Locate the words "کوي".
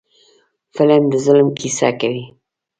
1.99-2.25